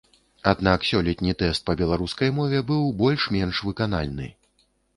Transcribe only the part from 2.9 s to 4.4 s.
больш-менш выканальны.